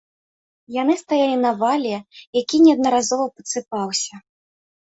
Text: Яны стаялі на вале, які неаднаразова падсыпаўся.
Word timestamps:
Яны 0.81 0.95
стаялі 1.01 1.35
на 1.41 1.51
вале, 1.61 1.95
які 2.41 2.57
неаднаразова 2.69 3.25
падсыпаўся. 3.35 4.15